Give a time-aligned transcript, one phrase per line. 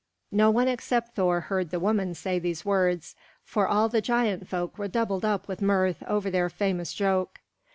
[0.31, 4.79] No one except Thor heard the woman say these words, for all the giant folk
[4.79, 7.39] were doubled up with mirth over their famous joke.